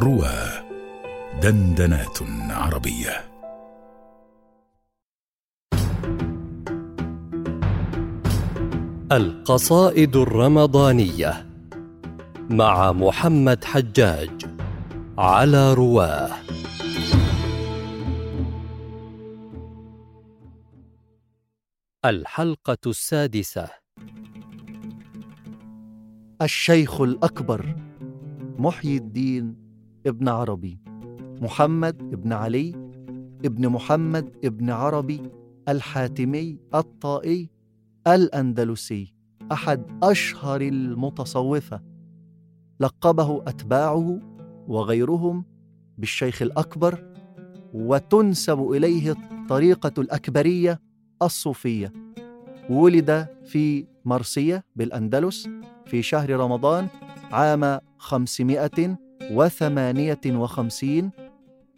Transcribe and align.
روى 0.00 0.32
دندنات 1.42 2.18
عربية. 2.50 3.30
القصائد 9.12 10.16
الرمضانية 10.16 11.46
مع 12.50 12.92
محمد 12.92 13.64
حجاج 13.64 14.30
على 15.18 15.74
رواه 15.74 16.30
الحلقة 22.04 22.78
السادسة. 22.86 23.68
الشيخ 26.42 27.00
الأكبر 27.00 27.76
محيي 28.58 28.96
الدين 28.96 29.59
ابن 30.06 30.28
عربي 30.28 30.78
محمد 31.40 32.02
ابن 32.12 32.32
علي 32.32 32.74
ابن 33.44 33.68
محمد 33.68 34.36
ابن 34.44 34.70
عربي 34.70 35.22
الحاتمي 35.68 36.58
الطائي 36.74 37.50
الأندلسي 38.06 39.14
أحد 39.52 39.82
أشهر 40.02 40.60
المتصوفة. 40.60 41.80
لقبه 42.80 43.42
أتباعه 43.46 44.20
وغيرهم 44.68 45.44
بالشيخ 45.98 46.42
الأكبر 46.42 47.04
وتنسب 47.74 48.70
إليه 48.70 49.10
الطريقة 49.12 49.92
الأكبرية 49.98 50.80
الصوفية. 51.22 51.92
ولد 52.70 53.26
في 53.44 53.86
مرسية 54.04 54.64
بالأندلس 54.76 55.48
في 55.86 56.02
شهر 56.02 56.30
رمضان 56.30 56.88
عام 57.32 57.80
558 59.36 61.10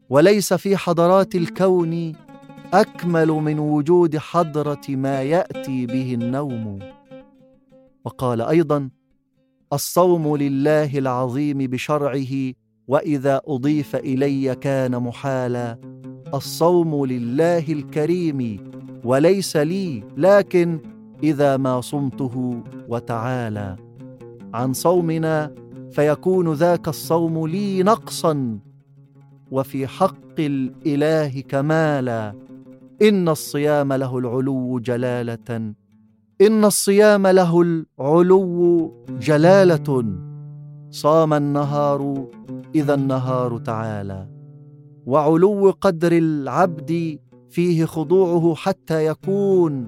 وليس 0.09 0.53
في 0.53 0.77
حضرات 0.77 1.35
الكون 1.35 2.13
أكمل 2.73 3.27
من 3.27 3.59
وجود 3.59 4.17
حضرة 4.17 4.81
ما 4.89 5.21
يأتي 5.21 5.85
به 5.85 6.13
النوم. 6.13 6.79
وقال 8.05 8.41
أيضا 8.41 8.89
الصوم 9.73 10.37
لله 10.37 10.97
العظيم 10.97 11.57
بشرعه 11.57 12.53
وإذا 12.87 13.41
أضيف 13.47 13.95
إلي 13.95 14.55
كان 14.55 14.99
محالا. 14.99 15.77
الصوم 16.33 17.05
لله 17.05 17.65
الكريم 17.69 18.59
وليس 19.03 19.57
لي 19.57 20.03
لكن 20.17 20.79
إذا 21.23 21.57
ما 21.57 21.81
صمته 21.81 22.63
وتعالى. 22.89 23.75
عن 24.53 24.73
صومنا 24.73 25.51
فيكون 25.91 26.53
ذاك 26.53 26.87
الصوم 26.87 27.47
لي 27.47 27.83
نقصا 27.83 28.59
وفي 29.51 29.87
حق 29.87 30.39
الإله 30.39 31.41
كمالا. 31.41 32.33
إن 33.01 33.29
الصيام 33.29 33.93
له 33.93 34.17
العلو 34.17 34.79
جلالة 34.79 35.73
إن 36.41 36.65
الصيام 36.65 37.27
له 37.27 37.61
العلو 37.61 38.93
جلالة. 39.09 40.05
صام 40.89 41.33
النهار 41.33 42.27
إذا 42.75 42.93
النهار 42.93 43.57
تعالى. 43.57 44.32
وعلو 45.05 45.73
قدر 45.81 46.11
العبد 46.11 47.19
فيه 47.49 47.85
خضوعه 47.85 48.55
حتى 48.55 49.05
يكون 49.05 49.87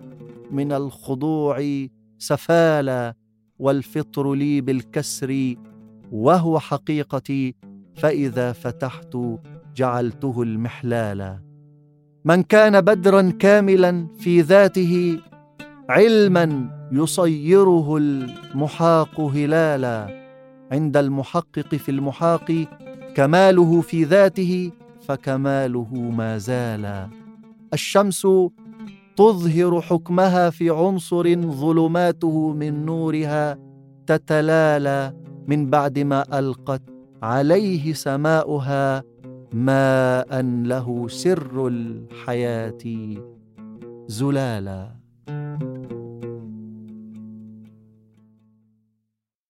من 0.52 0.72
الخضوع 0.72 1.86
سفالا 2.18 3.14
والفطر 3.60 4.34
لي 4.34 4.62
بالكسر 4.62 5.56
وهو 6.12 6.60
حقيقتي 6.60 7.56
فإذا 7.96 8.52
فتحت 8.52 9.18
جعلته 9.76 10.42
المحلالا 10.42 11.40
من 12.26 12.44
كان 12.44 12.82
بدرا 12.82 13.32
كاملا 13.40 14.08
في 14.20 14.42
ذاته 14.42 15.20
علما 15.90 16.70
يصيره 16.92 17.98
المحاق 17.98 19.22
هلالا. 19.22 20.26
عند 20.72 20.98
المحقق 20.98 21.76
في 21.76 21.90
المحاق 21.90 22.66
كماله 23.16 23.82
في 23.82 24.04
ذاته 24.04 24.72
فكماله 25.08 25.94
ما 25.94 26.38
زال 26.38 27.10
الشمس 27.74 28.28
تظهر 29.16 29.82
حكمها 29.82 30.50
في 30.50 30.70
عنصر 30.70 31.36
ظلماته 31.36 32.54
من 32.54 32.86
نورها 32.86 33.58
تتلالى 34.08 35.14
من 35.48 35.70
بعد 35.70 36.00
ما 36.00 36.40
ألقت 36.40 36.82
عليه 37.24 37.94
سماؤها 37.94 39.04
ماء 39.54 40.42
له 40.42 41.08
سر 41.08 41.68
الحياة 41.68 42.84
زلالا. 44.08 44.96